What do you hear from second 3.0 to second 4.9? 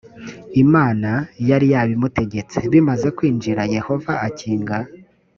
kwinjira yehova akinga